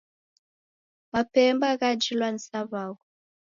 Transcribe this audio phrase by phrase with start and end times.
[1.11, 2.93] Mapemba ghajilwa ni saw'au.